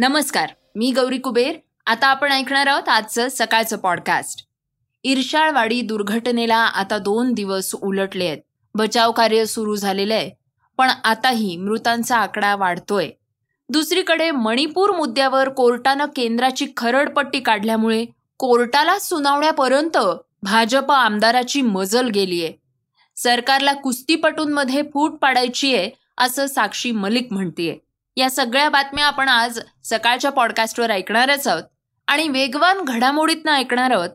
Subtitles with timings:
[0.00, 1.56] नमस्कार मी गौरी कुबेर.
[1.86, 4.46] आता आपण ऐकणार आहोत आजचं सकाळचं पॉडकास्ट
[5.04, 8.38] इर्शाळवाडी दुर्घटनेला आता दोन दिवस उलटले आहेत.
[8.74, 10.30] बचाव कार्य सुरू झालेलं आहे
[10.76, 13.10] पण आताही मृतांचा आकडा वाढतोय.
[13.68, 18.04] दुसरीकडे मणिपूर मुद्द्यावर कोर्टानं केंद्राची खरडपट्टी काढल्यामुळे
[18.38, 19.98] कोर्टाला सुनावण्यापर्यंत
[20.42, 22.52] भाजप आमदाराची मजल गेलीये.
[23.16, 27.89] सरकारला कुस्तीपटूंमध्ये फूट पाडायची आहे असं साक्षी मलिक म्हणतीये.
[28.16, 31.62] या सगळ्या बातम्या आपण आज सकाळच्या पॉडकास्टवर ऐकणारच आहोत.
[32.08, 34.10] आणि वेगवान घडामोडीतनं ऐकणार आहोत.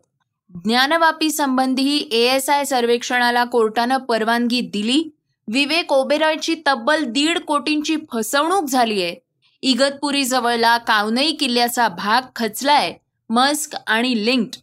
[0.49, 5.03] ज्ञानवापी संबंधी एएसआय सर्वेक्षणाला कोर्टानं परवानगी दिली.
[5.47, 9.13] विवेक ओबेरॉयची तब्बल दीड कोटींची फसवणूक झालीय.
[9.61, 12.93] इगतपुरी जवळला कावनई किल्ल्याचा भाग खचलाय.
[13.29, 14.55] मस्क आणि लिंक्ड.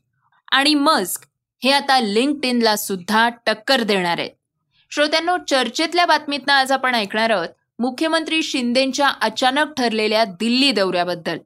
[0.53, 1.23] आणि मस्क
[1.65, 4.19] हे आता लिंक्ड इनला सुद्धा टक्कर देणार.
[4.19, 4.31] आहेत
[4.91, 7.49] श्रोत्यांनो चर्चेतल्या बातमीतनं आज आपण ऐकणार आहोत.
[7.83, 11.39] मुख्यमंत्री शिंदेच्या अचानक ठरलेल्या दिल्ली दौऱ्याबद्दल.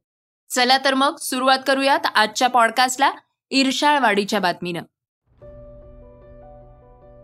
[0.51, 3.11] चला तर मग सुरुवात करूयात आजच्या पॉडकास्टला
[3.51, 4.83] इर्शाळवाडीच्या बातमीनं.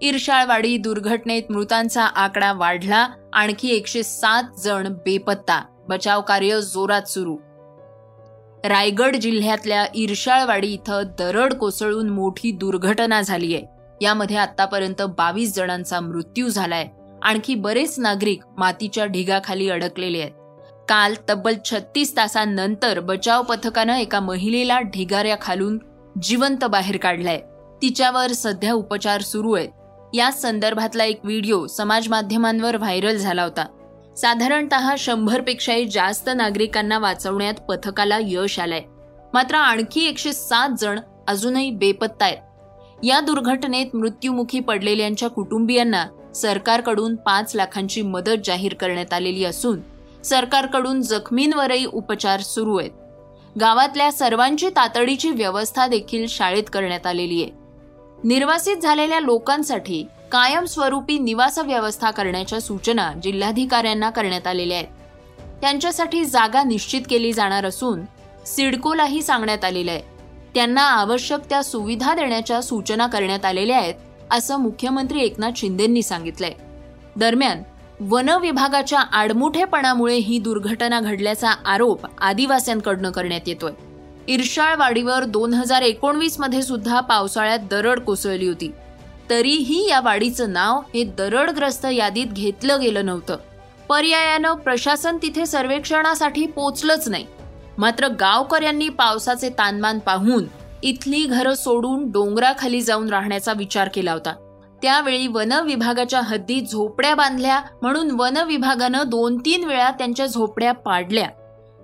[0.03, 5.65] इर्शाळवाडी दुर्घटनेत मृतांचा आकडा वाढला आणखी एकशे सात जण बेपत्ता.
[5.89, 7.37] बचाव कार्य जोरात सुरू.
[8.69, 13.61] रायगड जिल्ह्यातल्या इर्शाळवाडी इथं दरड कोसळून मोठी दुर्घटना झालीय.
[14.01, 16.89] यामध्ये आतापर्यंत बावीस जणांचा मृत्यू झालाय.
[17.23, 20.33] आणखी बरेच नागरिक मातीच्या ढिगाखाली अडकलेले आहेत.
[20.89, 25.79] काल तब्बल छत्तीस तासांनंतर बचाव पथकानं एका महिलेला ढिगाऱ्या खालून
[26.23, 27.41] जिवंत बाहेर काढलाय.
[27.83, 29.69] तिच्यावर सध्या उपचार सुरू आहेत.
[30.15, 33.67] या संदर्भातला एक व्हिडिओ समाज माध्यमांवर व्हायरल झाला होता.
[34.17, 38.83] साधारणत शंभरपेक्षाही जास्त नागरिकांना वाचवण्यात पथकाला यश आलंय.
[39.35, 42.39] मात्र आणखी एकशे सात जण अजूनही बेपत्ता आहेत.
[43.05, 49.81] या दुर्घटनेत मृत्युमुखी पडलेल्यांच्या कुटुंबियांना सरकारकडून पाच लाखांची मदत जाहीर करण्यात आलेली असून
[50.25, 52.91] सरकारकडून जखमींवरही उपचार सुरू आहेत.
[53.61, 57.53] गावातल्या सर्वांची तातडीची व्यवस्था देखील शाळेत करण्यात आलेली आहे.
[58.25, 64.89] निर्वासित झालेल्या लोकांसाठी कायमस्वरूपी निवास व्यवस्था करण्याच्या सूचना जिल्हाधिकाऱ्यांना करण्यात आलेल्या आहेत.
[65.61, 68.01] त्यांच्यासाठी जागा निश्चित केली जाणार असून
[68.47, 70.03] सिडकोलाही सांगण्यात आलेलं आहे.
[70.55, 73.95] त्यांना आवश्यक त्या सुविधा देण्याच्या सूचना करण्यात आलेल्या आहेत.
[74.33, 76.53] असं मुख्यमंत्री एकनाथ शिंदेंनी सांगितलंय.
[77.17, 77.63] दरम्यान
[78.01, 83.73] वन विभागाच्या आडमुठेपणामुळे ही दुर्घटना घडल्याचा आरोप आदिवासींकडनं करण्यात येतोय.
[84.29, 88.73] इर्शाळवाडीवर दोन हजार एकोणवीसमध्ये सुद्धा पावसाळ्यात दरड कोसळली होती.
[89.31, 93.37] तरीही या वाडीचं नाव हे दरडग्रस्त यादीत घेतलं गेलं नव्हतं.
[93.89, 97.27] पर्यायानं प्रशासन तिथे सर्वेक्षणासाठी पोचलंच नाही.
[97.79, 100.45] मात्र गावकऱ्यांनी पावसाचे तानमान पाहून
[100.83, 104.33] इथली घरं सोडून डोंगराखाली जाऊन राहण्याचा विचार केला होता.
[104.83, 111.29] त्यावेळी वन विभागाच्या हद्दीत झोपड्या बांधल्या म्हणून वन विभागानं दोन तीन वेळा त्यांच्या झोपड्या पाडल्या.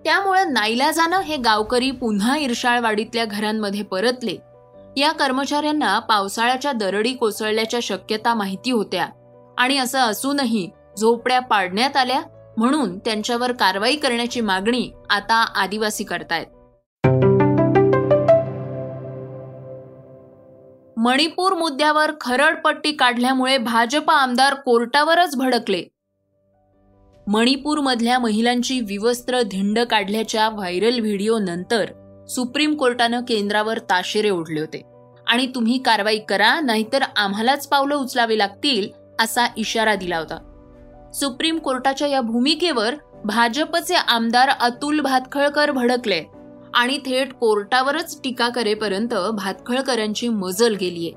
[0.05, 4.37] त्यामुळे नाईलाजानं हे गावकरी पुन्हा इरशाळवाडीतल्या घरांमध्ये परतले.
[4.97, 9.07] या कर्मचाऱ्यांना पावसाळ्याच्या दरडी कोसळल्याच्या शक्यता माहिती होत्या.
[9.59, 10.71] आणि असं असूनही
[11.01, 12.21] झोपड्या पाडण्यात आल्या
[12.57, 16.47] म्हणून त्यांच्यावर कारवाई करण्याची मागणी आता आदिवासी करतायत.
[20.99, 25.83] मणिपूर मुद्द्यावर खरडपट्टी काढल्यामुळे भाजप आमदार कोर्टावरच भडकले.
[27.27, 31.85] मणिपूरमधल्या महिलांची विवस्त्र धिंड काढल्याच्या व्हायरल व्हिडिओ नंतर
[32.29, 34.83] सुप्रीम कोर्टानं केंद्रावर ताशेरे ओढले होते.
[35.27, 38.89] आणि तुम्ही कारवाई करा नाहीतर आम्हालाच पावलं उचलावी लागतील
[39.21, 40.39] असा इशारा दिला होता.
[41.15, 42.95] सुप्रीम कोर्टाच्या या भूमिकेवर
[43.25, 46.25] भाजपचे आमदार अतुल भातखळकर भडकले.
[46.75, 51.13] आणि थेट कोर्टावरच टीका करेपर्यंत भातखळकरांची मजल गेलीये.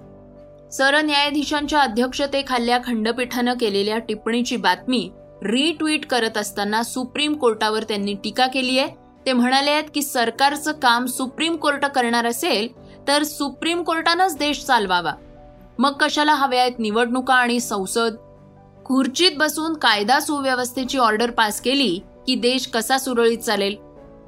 [0.71, 5.09] सरन्यायाधीशांच्या अध्यक्षतेखाल्या खंडपीठानं केलेल्या टिप्पणीची बातमी
[5.43, 8.87] रिट्विट करत असताना सुप्रीम कोर्टावर त्यांनी टीका केली आहे
[9.25, 12.67] ते म्हणाले आहेत की सरकारचं काम सुप्रीम कोर्ट करणार असेल
[13.07, 15.11] तर सुप्रीम कोर्टानंच देश चालवावा.
[15.79, 18.15] मग कशाला हव्या आहेत निवडणुका आणि संसद?
[18.85, 23.75] खुर्चीत बसून कायदा सुव्यवस्थेची ऑर्डर पास केली की देश कसा सुरळीत चालेल?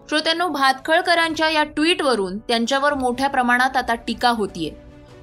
[0.09, 4.69] श्रोत्यांनो भातखळकरांच्या या ट्विटवरून त्यांच्यावर मोठ्या प्रमाणात आता टीका होतीये.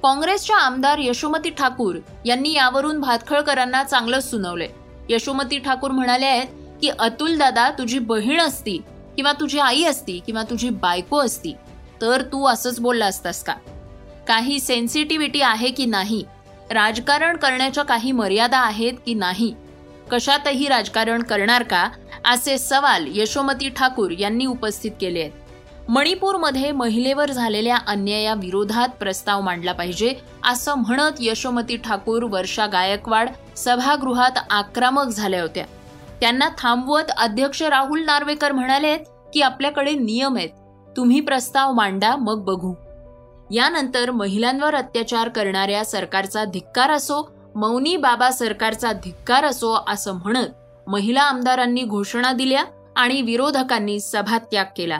[0.03, 1.95] काँग्रेसच्या आमदार यशोमती ठाकूर
[2.25, 4.67] यांनी यावरून भातखळकरांना चांगलंच सुनावलंय.
[5.09, 6.47] यशोमती ठाकूर म्हणाले आहेत
[6.81, 8.77] की अतुल दादा तुझी बहीण असती
[9.15, 11.53] किंवा तुझी आई असती किंवा तुझी बायको असती
[12.01, 13.53] तर तू असंच बोलला असतास का?
[14.27, 16.23] काही सेन्सिटिव्हिटी आहे की नाही?
[16.71, 19.53] राजकारण करण्याच्या काही मर्यादा आहेत की नाही?
[20.11, 21.89] कशातही राजकारण करणार का?
[22.25, 25.31] असे सवाल यशोमती ठाकूर यांनी उपस्थित केले आहेत.
[25.89, 30.13] मणिपूरमध्ये महिलेवर झालेल्या अन्यायाविरोधात प्रस्ताव मांडला पाहिजे
[30.45, 35.65] असं म्हणत यशोमती ठाकूर वर्षा गायकवाड सभागृहात आक्रमक झाल्या होत्या.
[36.21, 38.97] त्यांना थांबवत अध्यक्ष राहुल नार्वेकर म्हणाले
[39.33, 40.49] की आपल्याकडे नियम आहेत.
[40.97, 42.73] तुम्ही प्रस्ताव मांडा मग बघू.
[43.51, 50.47] यानंतर महिलांवर अत्याचार करणाऱ्या सरकारचा धिक्कार असो मौनी बाबा सरकारचा धिक्कार असो असं म्हणत
[50.91, 52.63] महिला आमदारांनी घोषणा दिल्या
[52.95, 54.99] आणि विरोधकांनी सभात्याग केला.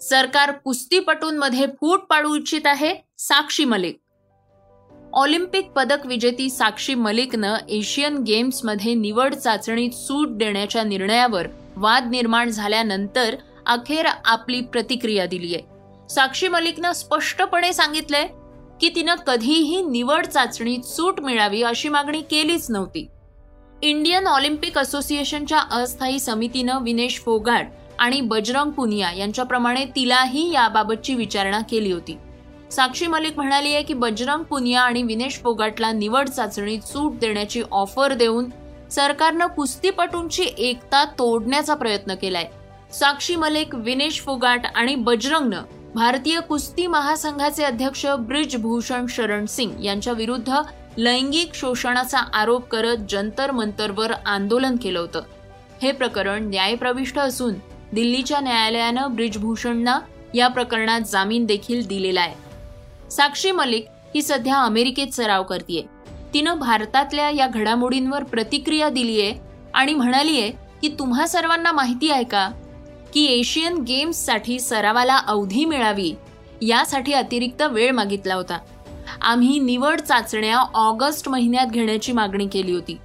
[0.00, 3.98] सरकार कुस्तीपटूंमध्ये फूट पाडू इच्छित आहे साक्षी मलिक.
[5.12, 13.36] ऑलिम्पिक पदक विजेती साक्षी मलिकनं एशियन गेम्समध्ये निवड चाचणीत सूट देण्याच्या निर्णयावर वाद निर्माण झाल्यानंतर
[13.66, 15.58] अखेर आपली प्रतिक्रिया दिलीय.
[16.08, 18.28] साक्षी मलिकनं स्पष्टपणे सांगितलंय
[18.84, 23.06] की तिनं कधीही निवड चाचणीत सूट मिळावी अशी मागणी केलीच नव्हती.
[23.82, 31.92] इंडियन ऑलिम्पिक असोसिएशनच्या अस्थायी समितीनं विनेश फोगाट आणि बजरंग पुनिया यांच्याप्रमाणे तिलाही याबाबतची विचारणा केली
[31.92, 32.18] होती.
[32.70, 38.14] साक्षी मलिक म्हणाली आहे की बजरंग पुनिया आणि विनेश फोगाटला निवड चाचणीत सूट देण्याची ऑफर
[38.14, 38.44] देऊन
[38.90, 42.48] सरकारनं कुस्तीपटूंची एकता तोडण्याचा प्रयत्न केलाय.
[42.92, 45.62] साक्षी मलिक विनेश फोगाट आणि बजरंगनं
[45.94, 50.52] भारतीय कुस्ती महासंघाचे अध्यक्ष ब्रिजभूषण शरण सिंग यांच्या विरुद्ध
[50.96, 55.20] लैंगिक शोषणाचा आरोप करत जंतर मंतरवर आंदोलन केलं होतं.
[55.82, 57.54] हे प्रकरण न्यायप्रविष्ट असून
[57.92, 59.98] दिल्लीच्या न्यायालयानं ब्रिजभूषणना
[60.34, 63.10] या प्रकरणात जामीन देखील दिलेला आहे.
[63.10, 65.82] साक्षी मलिक ही सध्या अमेरिकेत सराव करतीये.
[66.34, 69.34] तिनं भारतातल्या या घडामोडींवर प्रतिक्रिया दिलीये
[69.74, 70.50] आणि म्हणालीये
[70.82, 72.48] की तुम्हा सर्वांना माहिती आहे का
[73.14, 76.14] की एशियन गेम्ससाठी सरावाला अवधी मिळावी
[76.62, 78.58] यासाठी अतिरिक्त वेळ मागितला होता.
[79.22, 82.96] आम्ही निवड चाचण्या ऑगस्ट महिन्यात घेण्याची मागणी केली होती.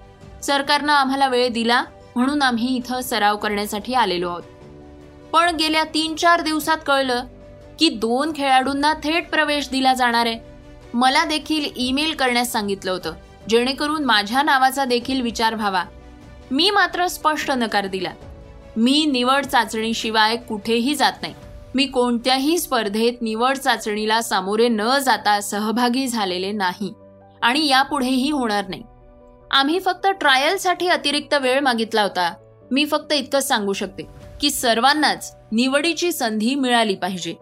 [0.44, 1.84] सरकारनं आम्हाला वेळ दिला
[2.16, 4.44] म्हणून आम्ही इथं सराव करण्यासाठी आलेलो आहोत.
[5.34, 7.24] पण गेल्या तीन चार दिवसात कळलं
[7.80, 10.40] की दोन खेळाडूंना थेट प्रवेश दिला जाणार आहे.
[10.94, 13.14] मला देखील ईमेल करण्यास सांगितलं होतं.
[13.50, 15.84] जेणेकरून माझ्या नावाचा देखील विचार व्हावा.
[16.52, 18.12] मी मात्र स्पष्ट नकार दिला.
[18.80, 21.34] मी निवड चाचणीशिवाय कुठेही जात नाही.
[21.76, 26.94] मी कोणत्याही स्पर्धेत निवड चाचणीला सामोरे न जाता सहभागी झालेले नाही
[27.42, 28.84] आणि यापुढेही होणार नाही.
[29.52, 32.32] आम्ही फक्त ट्रायलसाठी अतिरिक्त वेळ मागितला होता.
[32.72, 34.04] मी फक्त इतकंच सांगू शकते
[34.42, 37.34] की सर्वांनाच निवडीची संधी मिळाली पाहिजे.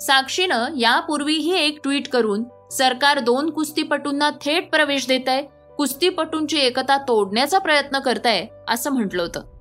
[0.00, 5.42] साक्षीनं यापूर्वीही एक ट्विट करून सरकार दोन कुस्तीपटूंना थेट प्रवेश देत आहे
[5.76, 9.57] कुस्तीपटूंची एकता तोडण्याचा प्रयत्न करत आहे असं म्हटलं होतं.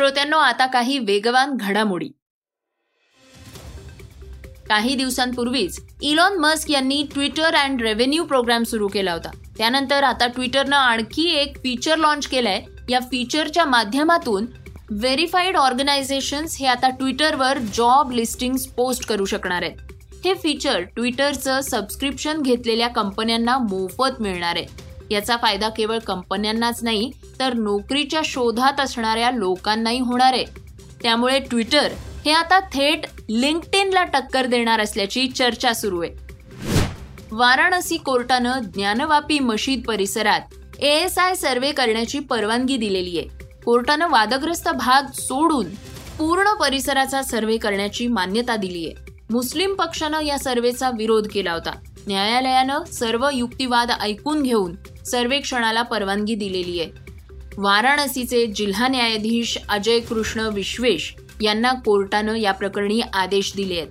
[0.00, 2.08] श्रोत्यांनो आता काही वेगवान घडामोडी.
[4.68, 9.30] काही दिवसांपूर्वीच इलॉन मस्क यांनी ट्विटर अँड रेव्हेन्यू प्रोग्राम सुरू केला होता.
[9.58, 12.62] त्यानंतर आता ट्विटरनं आणखी एक फीचर लॉन्च केलंय.
[12.88, 14.46] या फीचरच्या माध्यमातून
[14.90, 19.76] व्हेरीफाईड ऑर्गनायझेशन्स हे आता ट्विटरवर जॉब लिस्टिंग्स पोस्ट करू शकणार आहेत.
[20.24, 24.89] हे फीचर ट्विटरचं सबस्क्रिप्शन घेतलेल्या कंपन्यांना मोफत मिळणार आहे.
[25.10, 27.10] याचा फायदा केवळ कंपन्यांनाच नाही
[27.40, 30.44] तर नोकरीच्या शोधात असणाऱ्या लोकांनाही होणार आहे.
[31.02, 31.92] त्यामुळे ट्विटर
[32.24, 36.30] हे आता थेट लिंक्डइनला टक्कर देणार असल्याची चर्चा सुरू आहे.
[37.32, 40.40] वाराणसी कोर्टानं ज्ञानवापी मशीद परिसरात
[40.78, 43.28] एएसआय सर्वे करण्याची परवानगी दिलेली आहे.
[43.64, 45.66] कोर्टानं वादग्रस्त भाग सोडून
[46.18, 49.12] पूर्ण परिसराचा सर्वे करण्याची मान्यता दिली आहे.
[49.30, 51.70] मुस्लिम पक्षानं या सर्वेचा विरोध केला होता.
[52.06, 54.72] न्यायालयानं सर्व युक्तिवाद ऐकून घेऊन
[55.06, 56.90] सर्वेक्षणाला परवानगी दिलेली आहे.
[57.56, 63.88] वाराणसीचे जिल्हा न्यायाधीश अजय कृष्ण विश्वेश यांना कोर्टानं या प्रकरणी आदेश दिले आहेत.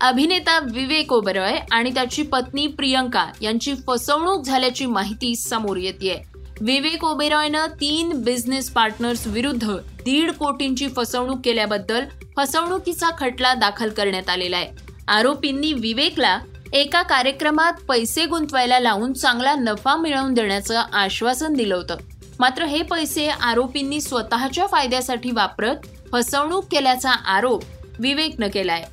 [0.00, 6.22] अभिनेता विवेक ओबरॉय आणि त्याची पत्नी प्रियंका यांची फसवणूक झाल्याची माहिती समोर येते
[6.60, 9.70] विवेक ओबेरॉयनं तीन बिझनेस पार्टनर्स विरुद्ध
[10.04, 12.04] दीड कोटींची फसवणूक केल्याबद्दल
[12.36, 14.68] फसवणुकीचा खटला दाखल करण्यात आलेला आहे.
[15.08, 16.38] आरोपींनी विवेकला
[16.72, 21.96] एका कार्यक्रमात पैसे गुंतवायला लावून चांगला नफा मिळवून देण्याचं आश्वासन दिलं होतं.
[22.40, 25.76] मात्र हे पैसे आरोपींनी स्वतःच्या फायद्यासाठी वापरत
[26.12, 27.62] फसवणूक केल्याचा आरोप
[27.98, 28.84] विवेकनं केलाय.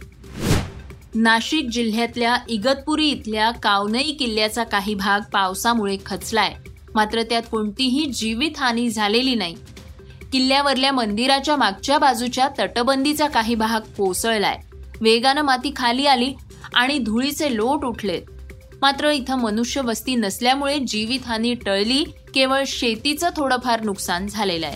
[1.15, 6.55] नाशिक जिल्ह्यातल्या इगतपुरी इथल्या कावनई किल्ल्याचा काही भाग पावसामुळे खचलाय.
[6.95, 9.55] मात्र त्यात कोणतीही जीवितहानी झालेली नाही.
[10.31, 14.59] किल्ल्यावरल्या मंदिराच्या मागच्या बाजूच्या तटबंदीचा काही भाग कोसळलाय.
[15.01, 16.33] वेगानं माती खाली आली
[16.75, 18.21] आणि धुळीचे लोट उठलेत
[18.81, 24.75] मात्र इथं मनुष्य वस्ती नसल्यामुळे जीवितहानी टळली केवळ शेतीचं थोडंफार नुकसान झालेलं आहे.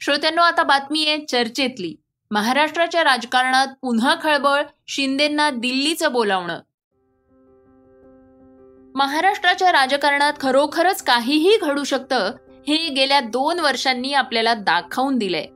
[0.00, 1.94] श्रोत्यांनो आता बातमी आहे चर्चेतली.
[2.30, 6.60] महाराष्ट्राच्या राजकारणात पुन्हा खळबळ शिंदेंना दिल्लीचं बोलावणं.
[8.94, 12.32] महाराष्ट्राच्या राजकारणात खरोखरच काहीही घडू शकतं
[12.68, 15.46] हे गेल्या दोन वर्षांनी आपल्याला दाखवून दिलंय.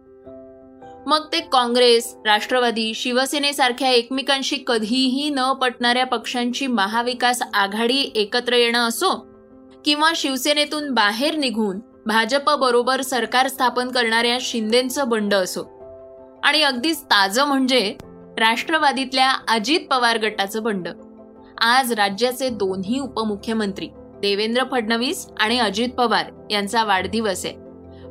[1.09, 9.15] मग ते काँग्रेस राष्ट्रवादी शिवसेनेसारख्या एकमेकांशी कधीही न पटणाऱ्या पक्षांची महाविकास आघाडी एकत्र येणं असो
[9.85, 15.62] किंवा शिवसेनेतून बाहेर निघून भाजप बरोबर सरकार स्थापन करणाऱ्या शिंदेचं बंड असो.
[16.45, 17.97] आणि अगदीच ताजं म्हणजे
[18.38, 20.88] राष्ट्रवादीतल्या अजित पवार गटाचं बंड.
[21.61, 23.88] आज राज्याचे दोन्ही उपमुख्यमंत्री
[24.21, 27.55] देवेंद्र फडणवीस आणि अजित पवार यांचा वाढदिवस आहे.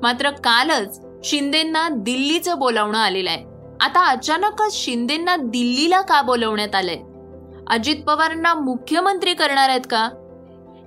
[0.01, 3.43] मात्र कालच शिंदेंना दिल्लीचं बोलावणं आलेलं आहे.
[3.81, 6.97] आता अचानकच शिंदेंना दिल्लीला का बोलवण्यात आलंय?
[7.67, 10.09] अजित पवारांना मुख्यमंत्री करणार आहेत का?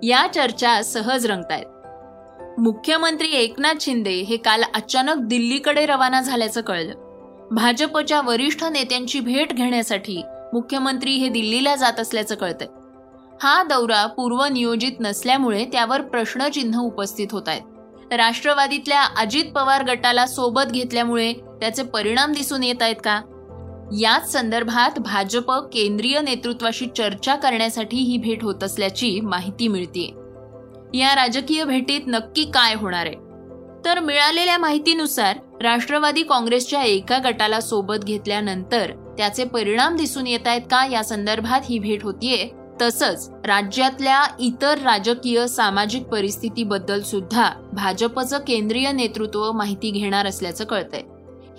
[0.02, 1.66] या चर्चा सहज रंगतायत.
[2.60, 6.94] मुख्यमंत्री एकनाथ शिंदे हे काल अचानक दिल्लीकडे रवाना झाल्याचं कळलं.
[7.50, 10.22] भाजपच्या वरिष्ठ नेत्यांची भेट घेण्यासाठी
[10.52, 12.68] मुख्यमंत्री हे दिल्लीला जात असल्याचं कळतंय.
[13.42, 17.62] हा दौरा पूर्वनियोजित नसल्यामुळे त्यावर प्रश्नचिन्ह उपस्थित होत आहेत
[18.12, 23.20] राष्ट्रवादीतल्या अजित पवार गटाला सोबत घेतल्यामुळे त्याचे परिणाम दिसून येत आहेत का?
[24.00, 30.06] याच संदर्भात भाजप केंद्रीय नेतृत्वाशी चर्चा करण्यासाठी ही भेट होत असल्याची माहिती मिळते
[30.94, 33.14] या राजकीय भेटीत नक्की काय होणार आहे?
[33.84, 40.86] तर मिळालेल्या माहितीनुसार राष्ट्रवादी काँग्रेसच्या एका गटाला सोबत घेतल्यानंतर त्याचे परिणाम दिसून येत आहेत का
[40.86, 42.48] या संदर्भात ही भेट होतीये
[42.80, 51.02] तसंच राज्यातल्या इतर राजकीय सामाजिक परिस्थितीबद्दल सुद्धा भाजपचं केंद्रीय नेतृत्व माहिती घेणार असल्याचं कळतंय.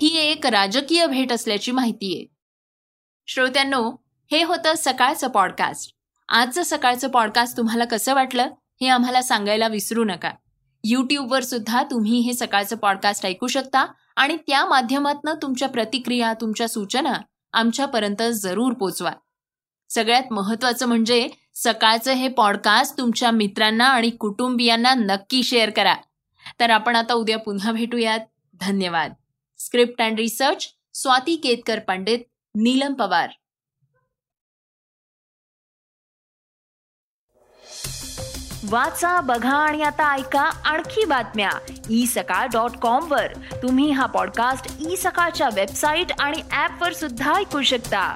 [0.01, 2.25] ही एक राजकीय भेट असल्याची माहिती आहे.
[3.27, 3.91] श्रोत्यांनो
[4.31, 5.95] हे होतं सकाळचं पॉडकास्ट
[6.29, 8.47] आजचं सकाळचं पॉडकास्ट तुम्हाला कसं वाटलं
[8.81, 10.31] हे आम्हाला सांगायला विसरू नका.
[10.83, 13.85] यूट्यूबवर सुद्धा तुम्ही हे सकाळचं पॉडकास्ट ऐकू शकता
[14.15, 17.13] आणि त्या माध्यमातनं तुमच्या प्रतिक्रिया तुमच्या सूचना
[17.53, 19.11] आमच्यापर्यंत जरूर पोचवा.
[19.93, 25.95] सगळ्यात महत्वाचं म्हणजे सकाळचं हे पॉडकास्ट तुमच्या मित्रांना आणि कुटुंबियांना नक्की शेअर करा.
[26.59, 28.19] तर आपण आता उद्या पुन्हा भेटूयात.
[28.53, 29.13] धन्यवाद.
[29.57, 32.19] Script and research Swati Ketkar Pandit
[32.55, 33.29] Neelam Pawar.
[38.69, 41.49] वाचा बघा आणि आता ऐका आणखी बातम्या.
[41.89, 43.33] ई सकाळ डॉट कॉम वर.
[43.61, 48.15] तुम्ही हा पॉडकास्ट ई सकाळच्या वेबसाईट आणि ऍप वर सुद्धा ऐकू शकता.